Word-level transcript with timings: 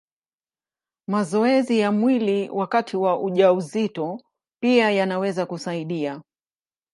Mazoezi 1.09 1.79
ya 1.79 1.91
mwili 1.91 2.49
wakati 2.49 2.97
wa 2.97 3.19
ujauzito 3.23 4.21
pia 4.61 4.91
yanaweza 4.91 5.45
kusaidia. 5.45 6.21